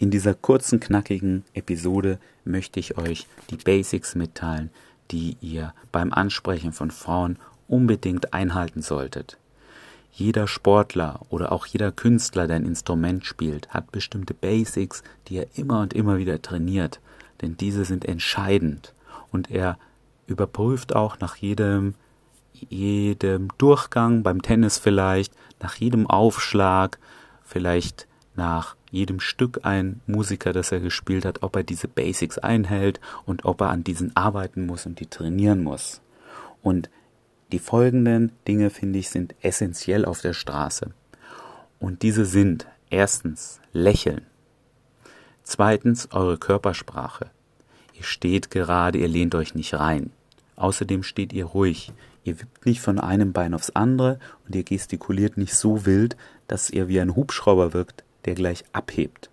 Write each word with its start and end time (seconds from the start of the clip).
In 0.00 0.10
dieser 0.10 0.32
kurzen, 0.32 0.80
knackigen 0.80 1.44
Episode 1.52 2.18
möchte 2.46 2.80
ich 2.80 2.96
euch 2.96 3.26
die 3.50 3.58
Basics 3.58 4.14
mitteilen, 4.14 4.70
die 5.10 5.36
ihr 5.42 5.74
beim 5.92 6.14
Ansprechen 6.14 6.72
von 6.72 6.90
Frauen 6.90 7.38
unbedingt 7.68 8.32
einhalten 8.32 8.80
solltet. 8.80 9.36
Jeder 10.10 10.48
Sportler 10.48 11.20
oder 11.28 11.52
auch 11.52 11.66
jeder 11.66 11.92
Künstler, 11.92 12.46
der 12.46 12.56
ein 12.56 12.64
Instrument 12.64 13.26
spielt, 13.26 13.68
hat 13.68 13.92
bestimmte 13.92 14.32
Basics, 14.32 15.02
die 15.28 15.36
er 15.36 15.48
immer 15.54 15.80
und 15.80 15.92
immer 15.92 16.16
wieder 16.16 16.40
trainiert, 16.40 16.98
denn 17.42 17.58
diese 17.58 17.84
sind 17.84 18.06
entscheidend 18.06 18.94
und 19.30 19.50
er 19.50 19.78
überprüft 20.26 20.96
auch 20.96 21.20
nach 21.20 21.36
jedem 21.36 21.94
jedem 22.54 23.48
Durchgang 23.58 24.22
beim 24.22 24.40
Tennis 24.40 24.78
vielleicht, 24.78 25.34
nach 25.60 25.74
jedem 25.74 26.06
Aufschlag, 26.06 26.98
vielleicht 27.44 28.06
nach 28.34 28.76
jedem 28.90 29.20
Stück 29.20 29.60
ein 29.62 30.00
Musiker, 30.06 30.52
das 30.52 30.72
er 30.72 30.80
gespielt 30.80 31.24
hat, 31.24 31.42
ob 31.42 31.56
er 31.56 31.62
diese 31.62 31.88
Basics 31.88 32.38
einhält 32.38 33.00
und 33.24 33.44
ob 33.44 33.60
er 33.60 33.70
an 33.70 33.84
diesen 33.84 34.16
arbeiten 34.16 34.66
muss 34.66 34.86
und 34.86 35.00
die 35.00 35.06
trainieren 35.06 35.62
muss. 35.62 36.00
Und 36.62 36.90
die 37.52 37.58
folgenden 37.58 38.32
Dinge, 38.46 38.70
finde 38.70 38.98
ich, 38.98 39.10
sind 39.10 39.34
essentiell 39.42 40.04
auf 40.04 40.20
der 40.20 40.34
Straße. 40.34 40.90
Und 41.78 42.02
diese 42.02 42.24
sind 42.24 42.66
erstens 42.90 43.60
Lächeln. 43.72 44.26
Zweitens 45.42 46.12
eure 46.12 46.38
Körpersprache. 46.38 47.30
Ihr 47.94 48.04
steht 48.04 48.50
gerade, 48.50 48.98
ihr 48.98 49.08
lehnt 49.08 49.34
euch 49.34 49.54
nicht 49.54 49.74
rein. 49.74 50.10
Außerdem 50.56 51.02
steht 51.02 51.32
ihr 51.32 51.46
ruhig. 51.46 51.92
Ihr 52.22 52.38
wippt 52.40 52.66
nicht 52.66 52.80
von 52.80 52.98
einem 53.00 53.32
Bein 53.32 53.54
aufs 53.54 53.70
andere 53.70 54.18
und 54.46 54.54
ihr 54.54 54.62
gestikuliert 54.62 55.38
nicht 55.38 55.54
so 55.54 55.86
wild, 55.86 56.16
dass 56.48 56.70
ihr 56.70 56.86
wie 56.88 57.00
ein 57.00 57.16
Hubschrauber 57.16 57.72
wirkt, 57.72 58.04
der 58.24 58.34
gleich 58.34 58.64
abhebt. 58.72 59.30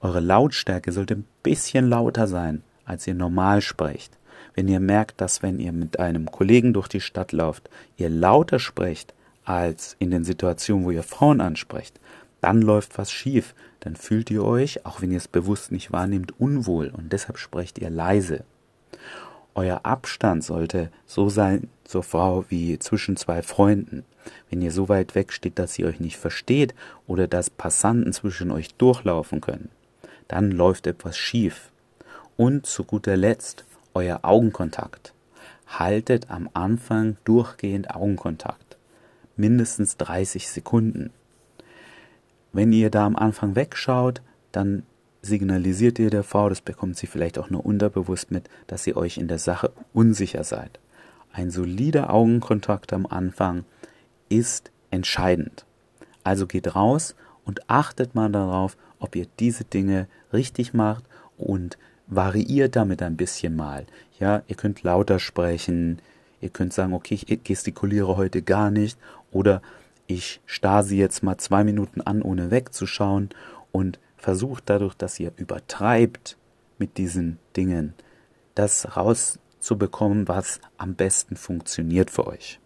Eure 0.00 0.20
Lautstärke 0.20 0.92
sollte 0.92 1.14
ein 1.14 1.26
bisschen 1.42 1.88
lauter 1.88 2.26
sein, 2.26 2.62
als 2.84 3.06
ihr 3.06 3.14
normal 3.14 3.60
sprecht. 3.60 4.18
Wenn 4.54 4.68
ihr 4.68 4.80
merkt, 4.80 5.20
dass 5.20 5.42
wenn 5.42 5.58
ihr 5.58 5.72
mit 5.72 5.98
einem 5.98 6.30
Kollegen 6.30 6.72
durch 6.72 6.88
die 6.88 7.00
Stadt 7.00 7.32
lauft, 7.32 7.68
ihr 7.96 8.08
lauter 8.08 8.58
sprecht 8.58 9.14
als 9.44 9.96
in 9.98 10.10
den 10.10 10.24
Situationen, 10.24 10.84
wo 10.84 10.90
ihr 10.90 11.02
Frauen 11.02 11.40
ansprecht, 11.40 11.98
dann 12.40 12.60
läuft 12.60 12.98
was 12.98 13.10
schief, 13.10 13.54
dann 13.80 13.96
fühlt 13.96 14.30
ihr 14.30 14.44
euch, 14.44 14.84
auch 14.84 15.00
wenn 15.00 15.10
ihr 15.10 15.16
es 15.16 15.28
bewusst 15.28 15.72
nicht 15.72 15.92
wahrnehmt, 15.92 16.38
unwohl 16.38 16.88
und 16.88 17.12
deshalb 17.12 17.38
sprecht 17.38 17.78
ihr 17.78 17.90
leise. 17.90 18.44
Euer 19.54 19.80
Abstand 19.84 20.44
sollte 20.44 20.90
so 21.06 21.28
sein 21.28 21.68
zur 21.84 22.02
Frau 22.02 22.44
wie 22.48 22.78
zwischen 22.78 23.16
zwei 23.16 23.42
Freunden. 23.42 24.04
Wenn 24.50 24.62
ihr 24.62 24.72
so 24.72 24.88
weit 24.88 25.14
weg 25.14 25.32
steht, 25.32 25.58
dass 25.58 25.74
sie 25.74 25.84
euch 25.84 26.00
nicht 26.00 26.16
versteht 26.16 26.74
oder 27.06 27.26
dass 27.26 27.50
Passanten 27.50 28.12
zwischen 28.12 28.50
euch 28.50 28.74
durchlaufen 28.74 29.40
können, 29.40 29.70
dann 30.28 30.50
läuft 30.50 30.86
etwas 30.86 31.16
schief. 31.16 31.70
Und 32.36 32.66
zu 32.66 32.84
guter 32.84 33.16
Letzt 33.16 33.64
euer 33.94 34.20
Augenkontakt. 34.22 35.14
Haltet 35.66 36.30
am 36.30 36.50
Anfang 36.52 37.16
durchgehend 37.24 37.94
Augenkontakt. 37.94 38.76
Mindestens 39.36 39.96
30 39.96 40.48
Sekunden. 40.48 41.10
Wenn 42.52 42.72
ihr 42.72 42.90
da 42.90 43.06
am 43.06 43.16
Anfang 43.16 43.56
wegschaut, 43.56 44.22
dann 44.52 44.84
signalisiert 45.22 45.98
ihr 45.98 46.10
der 46.10 46.22
Frau, 46.22 46.48
das 46.48 46.60
bekommt 46.60 46.96
sie 46.96 47.06
vielleicht 47.06 47.38
auch 47.38 47.50
nur 47.50 47.64
unterbewusst 47.64 48.30
mit, 48.30 48.48
dass 48.66 48.86
ihr 48.86 48.96
euch 48.96 49.16
in 49.16 49.28
der 49.28 49.38
Sache 49.38 49.72
unsicher 49.92 50.44
seid. 50.44 50.78
Ein 51.32 51.50
solider 51.50 52.12
Augenkontakt 52.12 52.92
am 52.92 53.06
Anfang 53.06 53.64
ist 54.38 54.70
entscheidend. 54.90 55.64
Also 56.24 56.46
geht 56.46 56.74
raus 56.74 57.14
und 57.44 57.70
achtet 57.70 58.14
mal 58.14 58.30
darauf, 58.30 58.76
ob 58.98 59.14
ihr 59.16 59.26
diese 59.38 59.64
Dinge 59.64 60.08
richtig 60.32 60.74
macht 60.74 61.04
und 61.36 61.78
variiert 62.06 62.76
damit 62.76 63.02
ein 63.02 63.16
bisschen 63.16 63.56
mal. 63.56 63.86
Ja, 64.18 64.42
ihr 64.46 64.56
könnt 64.56 64.82
lauter 64.82 65.18
sprechen, 65.18 66.00
ihr 66.40 66.48
könnt 66.50 66.72
sagen, 66.72 66.94
okay, 66.94 67.18
ich 67.26 67.44
gestikuliere 67.44 68.16
heute 68.16 68.42
gar 68.42 68.70
nicht 68.70 68.98
oder 69.30 69.62
ich 70.06 70.40
starr 70.46 70.82
sie 70.82 70.98
jetzt 70.98 71.22
mal 71.22 71.38
zwei 71.38 71.64
Minuten 71.64 72.00
an, 72.00 72.22
ohne 72.22 72.50
wegzuschauen 72.50 73.30
und 73.72 73.98
versucht 74.16 74.64
dadurch, 74.66 74.94
dass 74.94 75.20
ihr 75.20 75.32
übertreibt 75.36 76.36
mit 76.78 76.98
diesen 76.98 77.38
Dingen, 77.56 77.94
das 78.54 78.96
rauszubekommen, 78.96 80.28
was 80.28 80.60
am 80.76 80.94
besten 80.94 81.36
funktioniert 81.36 82.10
für 82.10 82.26
euch. 82.26 82.60